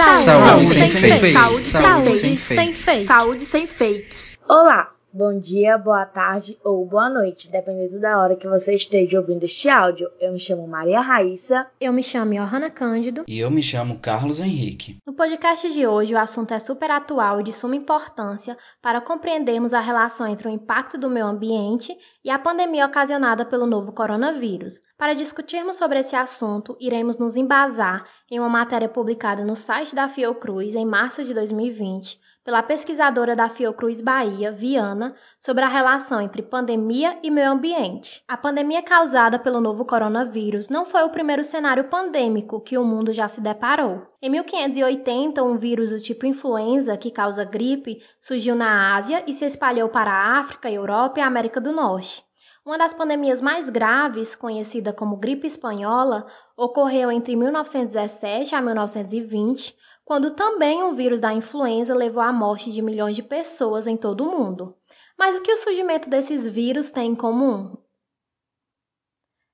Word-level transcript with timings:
Saúde, 0.00 0.24
Saúde 0.24 0.66
sem, 0.66 0.88
sem 0.88 1.00
fake. 1.00 1.20
fake. 1.20 1.32
Saúde, 1.32 1.64
Saúde 1.66 2.14
sem, 2.14 2.36
sem 2.36 2.56
sem 2.56 2.74
fake. 2.74 3.04
Saúde 3.06 3.42
sem 3.42 3.66
fake. 3.66 4.16
Olá, 4.48 4.90
bom 5.12 5.36
dia, 5.36 5.76
boa 5.76 6.06
tarde 6.06 6.56
ou 6.62 6.86
boa 6.86 7.10
noite, 7.10 7.50
dependendo 7.50 7.98
da 7.98 8.18
hora 8.18 8.36
que 8.36 8.46
você 8.46 8.74
esteja 8.74 9.18
ouvindo 9.18 9.42
este 9.42 9.68
áudio. 9.68 10.08
Eu 10.20 10.32
me 10.32 10.38
chamo 10.38 10.66
Maria 10.68 11.00
Raíssa. 11.00 11.66
Eu 11.80 11.92
me 11.92 12.02
chamo 12.02 12.34
Johanna 12.34 12.70
Cândido. 12.70 13.24
E 13.26 13.40
eu 13.40 13.50
me 13.50 13.62
chamo 13.62 13.98
Carlos 13.98 14.40
Henrique. 14.40 14.98
No 15.04 15.12
podcast 15.12 15.70
de 15.72 15.86
hoje, 15.86 16.14
o 16.14 16.18
assunto 16.18 16.54
é 16.54 16.58
super 16.60 16.90
atual 16.90 17.40
e 17.40 17.44
de 17.44 17.52
suma 17.52 17.74
importância 17.74 18.56
para 18.80 19.00
compreendermos 19.00 19.74
a 19.74 19.80
relação 19.80 20.26
entre 20.26 20.46
o 20.46 20.50
impacto 20.50 20.96
do 20.96 21.10
meio 21.10 21.26
ambiente 21.26 21.96
e 22.24 22.30
a 22.30 22.38
pandemia 22.38 22.86
ocasionada 22.86 23.44
pelo 23.44 23.66
novo 23.66 23.92
coronavírus. 23.92 24.74
Para 24.96 25.14
discutirmos 25.14 25.76
sobre 25.76 25.98
esse 25.98 26.14
assunto, 26.14 26.76
iremos 26.80 27.18
nos 27.18 27.36
embasar 27.36 28.06
em 28.30 28.38
uma 28.38 28.48
matéria 28.48 28.88
publicada 28.88 29.44
no 29.44 29.56
site 29.56 29.94
da 29.94 30.06
Fiocruz 30.06 30.74
em 30.74 30.86
março 30.86 31.24
de 31.24 31.34
2020 31.34 32.20
pela 32.44 32.62
pesquisadora 32.62 33.36
da 33.36 33.48
Fiocruz 33.48 34.00
Bahia, 34.00 34.50
Viana, 34.50 35.14
sobre 35.38 35.62
a 35.62 35.68
relação 35.68 36.20
entre 36.20 36.42
pandemia 36.42 37.18
e 37.22 37.30
meio 37.30 37.50
ambiente. 37.50 38.22
A 38.26 38.36
pandemia 38.36 38.82
causada 38.82 39.38
pelo 39.38 39.60
novo 39.60 39.84
coronavírus 39.84 40.68
não 40.68 40.86
foi 40.86 41.02
o 41.02 41.10
primeiro 41.10 41.44
cenário 41.44 41.84
pandêmico 41.84 42.60
que 42.60 42.78
o 42.78 42.84
mundo 42.84 43.12
já 43.12 43.28
se 43.28 43.40
deparou. 43.40 44.06
Em 44.22 44.30
1580, 44.30 45.42
um 45.42 45.58
vírus 45.58 45.90
do 45.90 46.00
tipo 46.00 46.26
influenza, 46.26 46.96
que 46.96 47.10
causa 47.10 47.44
gripe, 47.44 48.02
surgiu 48.20 48.54
na 48.54 48.96
Ásia 48.96 49.22
e 49.26 49.32
se 49.32 49.44
espalhou 49.44 49.88
para 49.88 50.10
a 50.10 50.40
África, 50.40 50.70
Europa 50.70 51.20
e 51.20 51.22
América 51.22 51.60
do 51.60 51.72
Norte. 51.72 52.24
Uma 52.64 52.76
das 52.76 52.92
pandemias 52.92 53.40
mais 53.40 53.70
graves, 53.70 54.34
conhecida 54.34 54.92
como 54.92 55.16
gripe 55.16 55.46
espanhola, 55.46 56.26
ocorreu 56.56 57.10
entre 57.10 57.34
1917 57.34 58.54
a 58.54 58.60
1920, 58.60 59.74
quando 60.10 60.32
também 60.32 60.82
um 60.82 60.96
vírus 60.96 61.20
da 61.20 61.32
influenza 61.32 61.94
levou 61.94 62.20
à 62.20 62.32
morte 62.32 62.72
de 62.72 62.82
milhões 62.82 63.14
de 63.14 63.22
pessoas 63.22 63.86
em 63.86 63.96
todo 63.96 64.24
o 64.24 64.28
mundo. 64.28 64.76
Mas 65.16 65.36
o 65.36 65.40
que 65.40 65.52
o 65.52 65.56
surgimento 65.56 66.10
desses 66.10 66.48
vírus 66.48 66.90
tem 66.90 67.12
em 67.12 67.14
comum? 67.14 67.76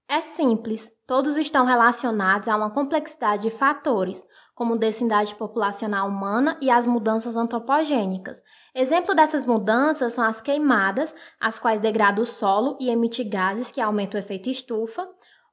É 0.08 0.22
simples, 0.22 0.90
todos 1.06 1.36
estão 1.36 1.66
relacionados 1.66 2.48
a 2.48 2.56
uma 2.56 2.70
complexidade 2.70 3.42
de 3.42 3.50
fatores, 3.50 4.26
como 4.54 4.78
densidade 4.78 5.34
populacional 5.34 6.08
humana 6.08 6.58
e 6.62 6.70
as 6.70 6.86
mudanças 6.86 7.36
antropogênicas. 7.36 8.42
Exemplo 8.74 9.14
dessas 9.14 9.44
mudanças 9.44 10.14
são 10.14 10.24
as 10.24 10.40
queimadas, 10.40 11.14
as 11.38 11.58
quais 11.58 11.82
degradam 11.82 12.22
o 12.22 12.26
solo 12.26 12.78
e 12.80 12.88
emitem 12.88 13.28
gases 13.28 13.70
que 13.70 13.78
aumentam 13.78 14.18
o 14.18 14.24
efeito 14.24 14.48
estufa. 14.48 15.06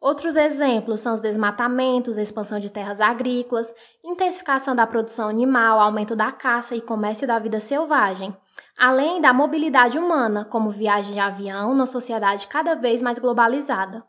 Outros 0.04 0.36
exemplos 0.36 1.00
são 1.00 1.14
os 1.14 1.22
desmatamentos, 1.22 2.18
expansão 2.18 2.60
de 2.60 2.70
terras 2.70 3.00
agrícolas, 3.00 3.74
intensificação 4.04 4.76
da 4.76 4.86
produção 4.86 5.30
animal, 5.30 5.80
aumento 5.80 6.14
da 6.14 6.30
caça 6.30 6.76
e 6.76 6.82
comércio 6.82 7.26
da 7.26 7.40
vida 7.40 7.62
selvagem, 7.62 8.36
além 8.78 9.22
da 9.22 9.32
mobilidade 9.32 9.98
humana, 9.98 10.44
como 10.44 10.72
viagem 10.72 11.14
de 11.14 11.22
avião 11.22 11.70
numa 11.70 11.86
sociedade 11.86 12.48
cada 12.48 12.76
vez 12.76 13.02
mais 13.02 13.18
globalizada. 13.18 14.04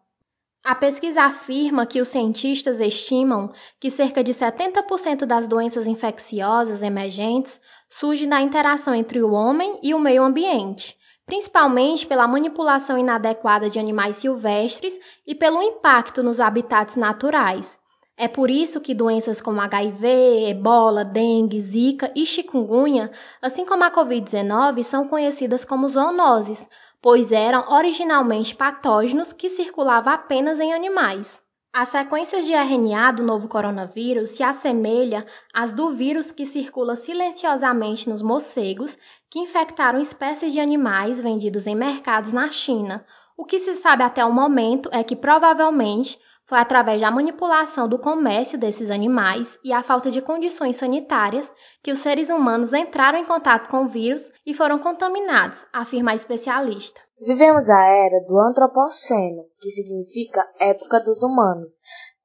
A 0.65 0.75
pesquisa 0.75 1.23
afirma 1.23 1.87
que 1.87 2.01
os 2.01 2.09
cientistas 2.09 2.81
estimam 2.81 3.53
que 3.79 3.89
cerca 3.89 4.25
de 4.25 4.35
70% 4.35 5.25
das 5.25 5.47
doenças 5.47 5.87
infecciosas 5.87 6.83
emergentes 6.83 7.61
surgem 7.89 8.29
da 8.29 8.41
interação 8.41 8.97
entre 8.97 9.23
o 9.23 9.31
homem 9.31 9.79
e 9.81 9.95
o 9.95 10.01
meio 10.01 10.25
ambiente, 10.25 10.99
principalmente 11.27 12.07
pela 12.07 12.29
manipulação 12.29 12.99
inadequada 12.99 13.71
de 13.71 13.79
animais 13.79 14.17
silvestres 14.17 14.99
e 15.27 15.35
pelo 15.35 15.63
impacto 15.63 16.23
nos 16.23 16.41
habitats 16.41 16.97
naturais. 16.97 17.79
É 18.17 18.29
por 18.29 18.49
isso 18.49 18.81
que 18.81 18.95
doenças 18.95 19.41
como 19.41 19.61
HIV, 19.61 20.49
ebola, 20.49 21.05
dengue, 21.05 21.61
zika 21.61 22.13
e 22.15 22.25
chikungunya, 22.25 23.11
assim 23.43 23.67
como 23.67 23.83
a 23.83 23.91
Covid-19, 23.91 24.85
são 24.85 25.09
conhecidas 25.09 25.65
como 25.65 25.89
zoonoses, 25.89 26.69
pois 27.03 27.33
eram 27.33 27.71
originalmente 27.71 28.55
patógenos 28.55 29.33
que 29.33 29.51
circulavam 29.51 30.13
apenas 30.13 30.61
em 30.61 30.73
animais. 30.73 31.44
As 31.77 31.89
sequências 31.89 32.47
de 32.47 32.53
RNA 32.53 33.11
do 33.11 33.25
novo 33.25 33.49
coronavírus 33.49 34.31
se 34.31 34.45
assemelha 34.45 35.27
às 35.53 35.73
do 35.73 35.91
vírus 35.91 36.31
que 36.31 36.47
circula 36.47 36.95
silenciosamente 36.95 38.09
nos 38.09 38.23
morcegos 38.23 38.97
que 39.29 39.41
infectaram 39.41 40.01
espécies 40.01 40.53
de 40.53 40.61
animais 40.61 41.21
vendidos 41.21 41.67
em 41.67 41.75
mercados 41.75 42.33
na 42.33 42.49
China. 42.49 43.05
O 43.37 43.45
que 43.45 43.59
se 43.59 43.75
sabe 43.75 44.05
até 44.05 44.25
o 44.25 44.33
momento 44.33 44.89
é 44.93 45.03
que 45.03 45.17
provavelmente 45.17 46.17
foi 46.47 46.59
através 46.59 47.01
da 47.01 47.11
manipulação 47.11 47.89
do 47.89 47.99
comércio 47.99 48.59
desses 48.59 48.91
animais 48.91 49.59
e 49.65 49.73
a 49.73 49.83
falta 49.83 50.11
de 50.11 50.21
condições 50.21 50.77
sanitárias 50.77 51.51
que 51.83 51.91
os 51.91 51.99
seres 51.99 52.29
humanos 52.29 52.73
entraram 52.73 53.19
em 53.19 53.25
contato 53.25 53.71
com 53.71 53.85
o 53.85 53.89
vírus 53.89 54.23
e 54.45 54.53
foram 54.53 54.79
contaminados, 54.79 55.67
afirma 55.73 56.13
a 56.13 56.15
especialista. 56.15 57.01
Vivemos 57.21 57.71
a 57.71 57.87
era 57.87 58.21
do 58.27 58.39
Antropoceno, 58.39 59.45
que 59.59 59.71
significa 59.71 60.47
época 60.61 61.01
dos 61.01 61.23
humanos. 61.23 61.81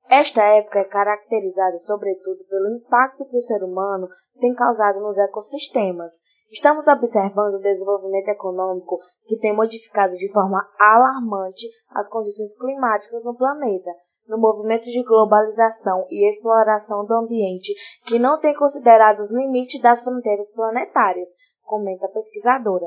Esta 0.09 0.41
época 0.43 0.79
é 0.79 0.85
caracterizada 0.85 1.77
sobretudo 1.77 2.43
pelo 2.49 2.75
impacto 2.75 3.25
que 3.25 3.37
o 3.37 3.41
ser 3.41 3.63
humano 3.63 4.09
tem 4.39 4.53
causado 4.53 4.99
nos 4.99 5.17
ecossistemas. 5.17 6.11
Estamos 6.51 6.87
observando 6.87 7.55
o 7.55 7.61
desenvolvimento 7.61 8.29
econômico 8.29 8.99
que 9.27 9.37
tem 9.37 9.55
modificado 9.55 10.17
de 10.17 10.31
forma 10.33 10.67
alarmante 10.79 11.67
as 11.91 12.09
condições 12.09 12.57
climáticas 12.57 13.23
no 13.23 13.37
planeta, 13.37 13.91
no 14.29 14.37
movimento 14.37 14.83
de 14.83 15.03
globalização 15.03 16.05
e 16.09 16.29
exploração 16.29 17.03
do 17.03 17.15
ambiente 17.15 17.73
que 18.05 18.19
não 18.19 18.39
tem 18.39 18.53
considerado 18.53 19.19
os 19.19 19.33
limites 19.33 19.81
das 19.81 20.03
fronteiras 20.03 20.49
planetárias, 20.51 21.27
comenta 21.63 22.05
a 22.05 22.09
pesquisadora. 22.09 22.85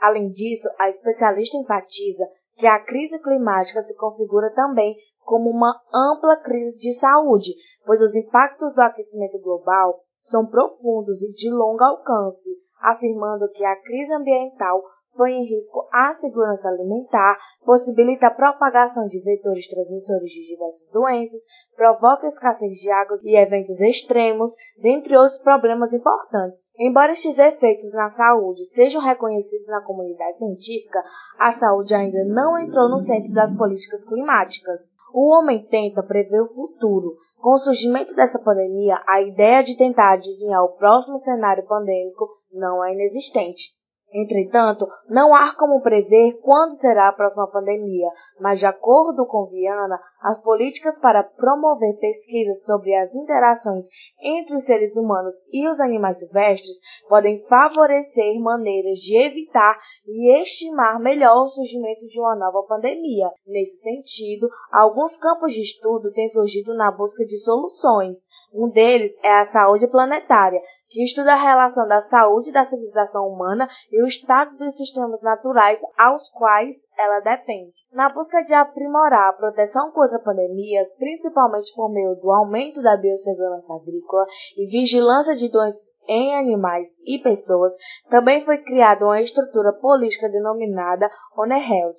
Além 0.00 0.28
disso, 0.28 0.68
a 0.78 0.88
especialista 0.88 1.56
enfatiza 1.56 2.24
que 2.54 2.66
a 2.66 2.78
crise 2.78 3.18
climática 3.18 3.82
se 3.82 3.96
configura 3.96 4.52
também 4.54 4.96
como 5.24 5.50
uma 5.50 5.74
ampla 5.92 6.36
crise 6.36 6.78
de 6.78 6.92
saúde, 6.92 7.52
pois 7.84 8.00
os 8.00 8.14
impactos 8.14 8.72
do 8.72 8.80
aquecimento 8.80 9.38
global 9.40 10.00
são 10.20 10.46
profundos 10.46 11.22
e 11.22 11.32
de 11.34 11.50
longo 11.50 11.82
alcance, 11.82 12.50
afirmando 12.80 13.48
que 13.50 13.64
a 13.64 13.76
crise 13.76 14.12
ambiental 14.12 14.80
põe 15.18 15.32
em 15.32 15.44
risco 15.44 15.84
a 15.92 16.12
segurança 16.12 16.68
alimentar, 16.68 17.36
possibilita 17.64 18.28
a 18.28 18.34
propagação 18.34 19.08
de 19.08 19.18
vetores 19.18 19.66
transmissores 19.66 20.30
de 20.30 20.46
diversas 20.46 20.88
doenças, 20.92 21.42
provoca 21.76 22.28
escassez 22.28 22.78
de 22.78 22.88
água 22.88 23.16
e 23.24 23.36
eventos 23.36 23.80
extremos, 23.80 24.52
dentre 24.80 25.16
outros 25.16 25.38
problemas 25.38 25.92
importantes. 25.92 26.70
Embora 26.78 27.10
estes 27.10 27.36
efeitos 27.36 27.92
na 27.94 28.08
saúde 28.08 28.64
sejam 28.64 29.02
reconhecidos 29.02 29.66
na 29.66 29.80
comunidade 29.80 30.38
científica, 30.38 31.02
a 31.36 31.50
saúde 31.50 31.94
ainda 31.94 32.24
não 32.24 32.56
entrou 32.56 32.88
no 32.88 32.98
centro 32.98 33.32
das 33.32 33.52
políticas 33.52 34.04
climáticas. 34.04 34.96
O 35.12 35.34
homem 35.34 35.66
tenta 35.66 36.02
prever 36.02 36.42
o 36.42 36.54
futuro, 36.54 37.16
com 37.40 37.50
o 37.50 37.58
surgimento 37.58 38.14
dessa 38.14 38.38
pandemia, 38.38 39.00
a 39.06 39.22
ideia 39.22 39.62
de 39.62 39.76
tentar 39.76 40.12
adivinhar 40.12 40.62
o 40.64 40.76
próximo 40.76 41.16
cenário 41.18 41.64
pandêmico 41.66 42.28
não 42.52 42.84
é 42.84 42.92
inexistente. 42.92 43.77
Entretanto, 44.12 44.86
não 45.06 45.34
há 45.34 45.54
como 45.54 45.82
prever 45.82 46.40
quando 46.40 46.80
será 46.80 47.08
a 47.08 47.12
próxima 47.12 47.46
pandemia, 47.46 48.08
mas, 48.40 48.58
de 48.58 48.64
acordo 48.64 49.26
com 49.26 49.46
Viana, 49.46 50.00
as 50.22 50.40
políticas 50.40 50.98
para 50.98 51.22
promover 51.22 51.98
pesquisas 51.98 52.64
sobre 52.64 52.94
as 52.94 53.14
interações 53.14 53.84
entre 54.20 54.56
os 54.56 54.64
seres 54.64 54.96
humanos 54.96 55.34
e 55.52 55.68
os 55.68 55.78
animais 55.78 56.20
silvestres 56.20 56.80
podem 57.06 57.44
favorecer 57.48 58.40
maneiras 58.40 58.98
de 58.98 59.14
evitar 59.14 59.76
e 60.06 60.40
estimar 60.40 60.98
melhor 60.98 61.44
o 61.44 61.48
surgimento 61.48 62.08
de 62.08 62.18
uma 62.18 62.34
nova 62.34 62.62
pandemia. 62.62 63.30
Nesse 63.46 63.82
sentido, 63.82 64.48
alguns 64.72 65.18
campos 65.18 65.52
de 65.52 65.60
estudo 65.60 66.10
têm 66.12 66.28
surgido 66.28 66.74
na 66.74 66.90
busca 66.90 67.26
de 67.26 67.36
soluções. 67.36 68.26
Um 68.54 68.70
deles 68.70 69.14
é 69.22 69.38
a 69.38 69.44
saúde 69.44 69.86
planetária, 69.86 70.60
que 70.88 71.04
estuda 71.04 71.32
a 71.32 71.36
relação 71.36 71.86
da 71.86 72.00
saúde 72.00 72.52
da 72.52 72.64
civilização 72.64 73.26
humana 73.28 73.68
e 73.92 74.02
o 74.02 74.06
estado 74.06 74.56
dos 74.56 74.76
sistemas 74.76 75.20
naturais 75.22 75.78
aos 75.98 76.28
quais 76.30 76.86
ela 76.98 77.20
depende. 77.20 77.86
Na 77.92 78.08
busca 78.12 78.42
de 78.42 78.54
aprimorar 78.54 79.28
a 79.28 79.32
proteção 79.34 79.90
contra 79.92 80.18
pandemias, 80.18 80.88
principalmente 80.96 81.74
por 81.74 81.92
meio 81.92 82.14
do 82.16 82.30
aumento 82.30 82.82
da 82.82 82.96
biossegurança 82.96 83.74
agrícola 83.74 84.26
e 84.56 84.66
vigilância 84.66 85.36
de 85.36 85.50
doenças 85.50 85.92
em 86.08 86.34
animais 86.34 86.88
e 87.04 87.18
pessoas, 87.18 87.72
também 88.08 88.44
foi 88.44 88.58
criada 88.58 89.04
uma 89.04 89.20
estrutura 89.20 89.72
política 89.74 90.28
denominada 90.28 91.08
One 91.36 91.54
Health, 91.54 91.98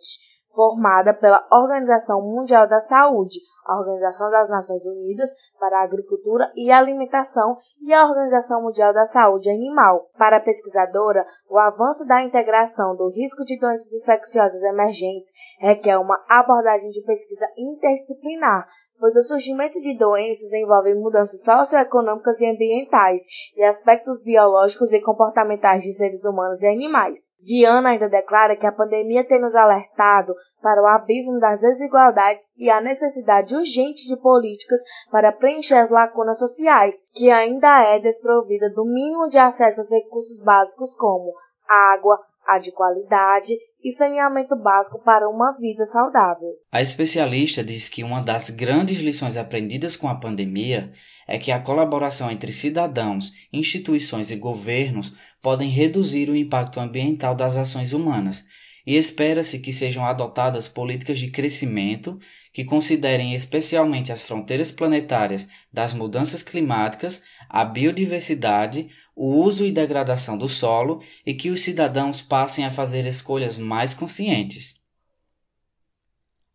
formada 0.54 1.14
pela 1.14 1.48
Organização 1.52 2.22
Mundial 2.22 2.68
da 2.68 2.80
Saúde, 2.80 3.40
a 3.70 3.78
Organização 3.78 4.32
das 4.32 4.50
Nações 4.50 4.84
Unidas 4.84 5.30
para 5.60 5.80
a 5.80 5.84
Agricultura 5.84 6.52
e 6.56 6.72
Alimentação 6.72 7.56
e 7.80 7.94
a 7.94 8.04
Organização 8.04 8.64
Mundial 8.64 8.92
da 8.92 9.06
Saúde 9.06 9.48
Animal. 9.48 10.10
Para 10.18 10.38
a 10.38 10.42
pesquisadora, 10.42 11.24
o 11.48 11.58
avanço 11.60 12.06
da 12.08 12.24
integração 12.24 12.96
do 12.96 13.08
risco 13.08 13.46
de 13.46 13.60
doenças 13.60 13.94
infecciosas 13.94 14.62
emergentes 14.64 15.30
requer 15.60 15.98
uma 15.98 16.20
abordagem 16.28 16.90
de 16.90 17.04
pesquisa 17.04 17.46
interdisciplinar, 17.56 18.68
pois 19.00 19.16
o 19.16 19.22
surgimento 19.22 19.80
de 19.80 19.98
doenças 19.98 20.52
envolve 20.52 20.96
mudanças 20.96 21.44
socioeconômicas 21.44 22.42
e 22.42 22.50
ambientais 22.50 23.22
e 23.56 23.64
aspectos 23.64 24.22
biológicos 24.24 24.92
e 24.92 25.00
comportamentais 25.00 25.84
de 25.84 25.94
seres 25.94 26.26
humanos 26.26 26.62
e 26.64 26.68
animais. 26.68 27.32
Diana 27.40 27.90
ainda 27.90 28.10
declara 28.10 28.56
que 28.56 28.66
a 28.66 28.72
pandemia 28.72 29.26
tem 29.26 29.40
nos 29.40 29.56
alertado 29.56 30.34
para 30.62 30.82
o 30.82 30.88
abismo 30.88 31.40
das 31.40 31.60
desigualdades 31.62 32.52
e 32.58 32.70
a 32.70 32.82
necessidade 32.82 33.56
urgente 33.56 34.08
de 34.08 34.18
políticas 34.18 34.80
para 35.12 35.32
preencher 35.32 35.76
as 35.76 35.90
lacunas 35.90 36.40
sociais, 36.40 36.96
que 37.14 37.30
ainda 37.32 37.84
é 37.84 38.00
desprovida 38.00 38.70
do 38.70 38.86
mínimo 38.86 39.30
de 39.30 39.38
acesso 39.38 39.82
aos 39.82 39.90
recursos 39.90 40.40
básicos 40.44 40.94
como 40.94 41.34
água, 41.68 42.20
a 42.46 42.58
de 42.58 42.72
qualidade 42.72 43.54
e 43.84 43.92
saneamento 43.92 44.56
básico 44.56 45.00
para 45.00 45.30
uma 45.30 45.54
vida 45.54 45.86
saudável. 45.86 46.50
A 46.72 46.82
especialista 46.82 47.64
diz 47.64 47.88
que 47.88 48.04
uma 48.04 48.22
das 48.22 48.50
grandes 48.50 49.00
lições 49.00 49.38
aprendidas 49.38 49.96
com 49.96 50.08
a 50.08 50.16
pandemia 50.16 50.92
é 51.28 51.38
que 51.38 51.52
a 51.52 51.62
colaboração 51.62 52.32
entre 52.32 52.52
cidadãos, 52.52 53.32
instituições 53.54 54.32
e 54.32 54.36
governos 54.36 55.16
podem 55.42 55.70
reduzir 55.70 56.28
o 56.28 56.36
impacto 56.36 56.80
ambiental 56.80 57.36
das 57.36 57.56
ações 57.56 57.94
humanas, 57.94 58.46
e 58.90 58.98
espera-se 58.98 59.60
que 59.60 59.72
sejam 59.72 60.04
adotadas 60.04 60.68
políticas 60.68 61.20
de 61.20 61.30
crescimento 61.30 62.20
que 62.52 62.66
considerem 62.66 63.36
especialmente 63.36 64.12
as 64.12 64.24
fronteiras 64.24 64.72
planetárias 64.72 65.48
das 65.72 65.94
mudanças 65.94 66.42
climáticas, 66.42 67.22
a 67.48 67.64
biodiversidade, 67.64 68.90
o 69.16 69.44
uso 69.44 69.64
e 69.64 69.72
degradação 69.72 70.36
do 70.36 70.50
solo 70.50 71.04
e 71.24 71.36
que 71.36 71.52
os 71.52 71.62
cidadãos 71.62 72.20
passem 72.20 72.66
a 72.66 72.72
fazer 72.72 73.06
escolhas 73.06 73.60
mais 73.60 73.94
conscientes. 73.94 74.80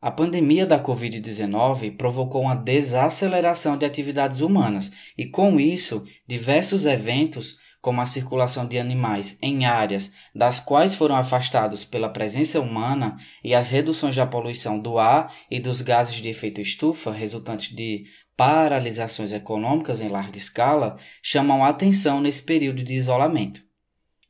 A 0.03 0.11
pandemia 0.11 0.67
da 0.67 0.83
Covid-19 0.83 1.97
provocou 1.97 2.43
uma 2.43 2.57
desaceleração 2.57 3.79
de 3.79 3.87
atividades 3.87 4.41
humanas 4.41 4.91
e, 5.17 5.25
com 5.25 5.61
isso, 5.61 6.05
diversos 6.27 6.85
eventos, 6.85 7.61
como 7.85 8.01
a 8.01 8.07
circulação 8.07 8.67
de 8.67 8.79
animais 8.79 9.37
em 9.43 9.67
áreas 9.67 10.11
das 10.35 10.59
quais 10.59 10.95
foram 10.95 11.17
afastados 11.17 11.85
pela 11.85 12.09
presença 12.09 12.59
humana 12.59 13.19
e 13.45 13.55
as 13.55 13.69
reduções 13.69 14.17
da 14.17 14.27
poluição 14.27 14.81
do 14.81 14.99
ar 14.99 15.31
e 15.51 15.61
dos 15.61 15.83
gases 15.83 16.15
de 16.15 16.31
efeito 16.31 16.63
estufa 16.63 17.13
resultantes 17.13 17.77
de 17.77 18.07
paralisações 18.35 19.35
econômicas 19.35 20.01
em 20.01 20.09
larga 20.09 20.39
escala 20.39 20.97
chamam 21.23 21.63
a 21.63 21.69
atenção 21.69 22.23
nesse 22.23 22.43
período 22.43 22.83
de 22.83 22.95
isolamento. 22.95 23.63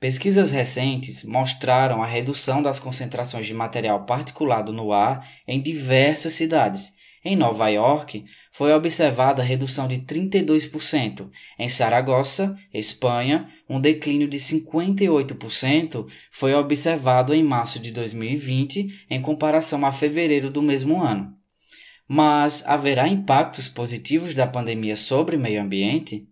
Pesquisas 0.00 0.50
recentes 0.50 1.22
mostraram 1.22 2.02
a 2.02 2.06
redução 2.08 2.60
das 2.60 2.80
concentrações 2.80 3.46
de 3.46 3.54
material 3.54 4.04
particulado 4.04 4.72
no 4.72 4.92
ar 4.92 5.28
em 5.46 5.62
diversas 5.62 6.32
cidades. 6.32 6.92
Em 7.24 7.36
Nova 7.36 7.68
York, 7.68 8.24
foi 8.54 8.72
observada 8.72 9.42
redução 9.42 9.88
de 9.88 9.98
32%. 9.98 11.28
Em 11.58 11.68
Saragossa, 11.68 12.56
Espanha, 12.72 13.48
um 13.68 13.80
declínio 13.80 14.28
de 14.28 14.38
58% 14.38 16.06
foi 16.30 16.54
observado 16.54 17.34
em 17.34 17.42
março 17.42 17.80
de 17.80 17.90
2020 17.90 19.06
em 19.10 19.20
comparação 19.20 19.84
a 19.84 19.90
fevereiro 19.90 20.50
do 20.50 20.62
mesmo 20.62 21.02
ano. 21.02 21.34
Mas 22.06 22.64
haverá 22.64 23.08
impactos 23.08 23.66
positivos 23.66 24.34
da 24.34 24.46
pandemia 24.46 24.94
sobre 24.94 25.34
o 25.34 25.40
meio 25.40 25.60
ambiente? 25.60 26.28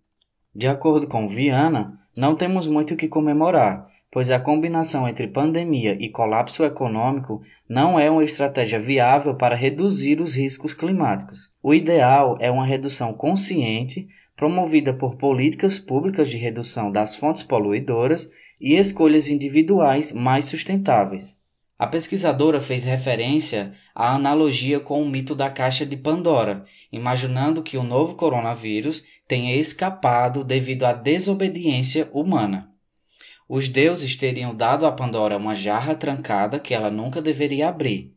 De 0.55 0.69
acordo 0.69 1.09
com 1.09 1.29
Viana, 1.29 1.99
não 2.17 2.37
temos 2.37 2.69
muito 2.69 2.95
o 2.95 2.97
que 2.97 3.09
comemorar, 3.09 3.89
pois 4.13 4.31
a 4.31 4.39
combinação 4.39 5.09
entre 5.09 5.27
pandemia 5.27 5.97
e 5.99 6.11
colapso 6.11 6.63
econômico 6.67 7.41
não 7.67 7.99
é 7.99 8.11
uma 8.11 8.23
estratégia 8.23 8.79
viável 8.79 9.35
para 9.35 9.57
reduzir 9.57 10.21
os 10.21 10.35
riscos 10.37 10.75
climáticos. 10.75 11.51
O 11.63 11.73
ideal 11.73 12.37
é 12.39 12.51
uma 12.51 12.67
redução 12.67 13.15
consciente, 13.15 14.07
promovida 14.37 14.93
por 14.93 15.17
políticas 15.17 15.79
públicas 15.79 16.29
de 16.29 16.37
redução 16.37 16.93
das 16.93 17.17
fontes 17.17 17.43
poluidoras 17.43 18.31
e 18.61 18.77
escolhas 18.77 19.29
individuais 19.29 20.13
mais 20.13 20.45
sustentáveis. 20.45 21.35
A 21.79 21.87
pesquisadora 21.87 22.61
fez 22.61 22.85
referência 22.85 23.73
à 23.95 24.15
analogia 24.15 24.79
com 24.79 25.03
o 25.03 25.09
mito 25.09 25.35
da 25.35 25.49
caixa 25.49 25.87
de 25.87 25.97
Pandora, 25.97 26.67
imaginando 26.93 27.63
que 27.63 27.79
o 27.79 27.83
novo 27.83 28.15
coronavírus 28.15 29.07
tenha 29.27 29.57
escapado 29.57 30.45
devido 30.45 30.85
à 30.85 30.93
desobediência 30.93 32.11
humana. 32.13 32.72
Os 33.55 33.69
deuses 33.69 34.17
teriam 34.17 34.55
dado 34.55 34.87
a 34.87 34.93
Pandora 34.93 35.37
uma 35.37 35.55
jarra 35.55 35.95
trancada 35.95 36.59
que 36.59 36.73
ela 36.73 36.91
nunca 36.91 37.21
deveria 37.21 37.69
abrir. 37.69 38.15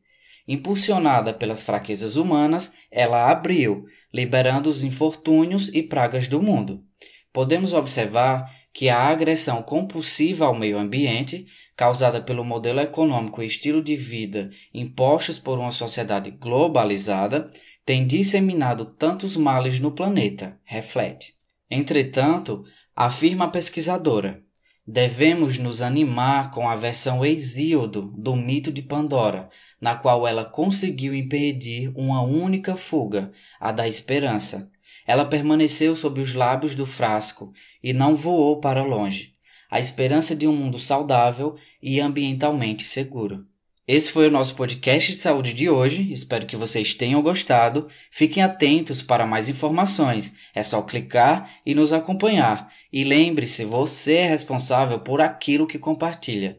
Impulsionada 0.48 1.34
pelas 1.34 1.62
fraquezas 1.62 2.16
humanas, 2.16 2.74
ela 2.90 3.30
abriu, 3.30 3.84
liberando 4.14 4.70
os 4.70 4.82
infortúnios 4.82 5.68
e 5.74 5.84
pragas 5.84 6.30
do 6.30 6.42
mundo. 6.42 6.86
Podemos 7.34 7.74
observar 7.74 8.50
que 8.72 8.88
a 8.88 8.98
agressão 8.98 9.62
compulsiva 9.62 10.46
ao 10.46 10.56
meio 10.56 10.78
ambiente, 10.78 11.46
causada 11.76 12.22
pelo 12.22 12.46
modelo 12.46 12.80
econômico 12.80 13.44
e 13.44 13.46
estilo 13.46 13.84
de 13.84 13.94
vida 13.94 14.52
impostos 14.74 15.38
por 15.38 15.60
uma 15.60 15.74
sociedade 15.74 16.31
globalizada, 16.31 17.52
tem 17.86 18.08
disseminado 18.08 18.86
tantos 18.86 19.36
males 19.36 19.81
no 19.81 19.92
planeta, 19.92 20.58
reflete. 20.64 21.34
Entretanto, 21.70 22.64
afirma 22.96 23.44
a 23.44 23.50
pesquisadora, 23.50 24.44
devemos 24.88 25.58
nos 25.58 25.82
animar 25.82 26.52
com 26.52 26.70
a 26.70 26.76
versão 26.76 27.26
exíodo 27.26 28.14
do 28.16 28.36
mito 28.36 28.72
de 28.72 28.82
Pandora, 28.82 29.50
na 29.82 29.96
qual 29.96 30.28
ela 30.28 30.46
conseguiu 30.46 31.16
impedir 31.16 31.92
uma 31.96 32.22
única 32.22 32.76
fuga, 32.76 33.32
a 33.60 33.72
da 33.72 33.88
esperança, 33.88 34.70
ela 35.08 35.26
permaneceu 35.26 35.96
sob 35.96 36.20
os 36.20 36.34
lábios 36.34 36.76
do 36.76 36.86
frasco 36.86 37.54
e 37.84 37.94
não 37.94 38.16
voou 38.16 38.60
para 38.60 38.84
longe. 38.84 39.34
A 39.70 39.80
esperança 39.80 40.36
de 40.36 40.48
um 40.48 40.56
mundo 40.56 40.80
saudável 40.80 41.56
e 41.81 42.00
ambientalmente 42.00 42.84
seguro. 42.84 43.46
Esse 43.88 44.12
foi 44.12 44.28
o 44.28 44.32
nosso 44.32 44.56
podcast 44.56 45.12
de 45.12 45.18
saúde 45.20 45.54
de 45.54 45.70
hoje. 45.70 46.12
Espero 46.12 46.48
que 46.48 46.56
vocês 46.56 46.96
tenham 46.96 47.22
gostado. 47.22 47.88
Fiquem 48.10 48.42
atentos 48.42 49.04
para 49.04 49.28
mais 49.28 49.48
informações. 49.48 50.36
É 50.56 50.64
só 50.64 50.82
clicar 50.82 51.60
e 51.64 51.76
nos 51.76 51.94
acompanhar. 51.94 52.74
E 52.92 53.04
lembre-se, 53.04 53.64
você 53.64 54.16
é 54.16 54.28
responsável 54.28 55.00
por 55.00 55.22
aquilo 55.22 55.68
que 55.68 55.78
compartilha. 55.78 56.54